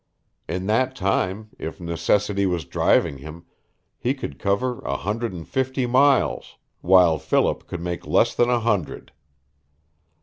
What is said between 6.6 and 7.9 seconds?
while Philip could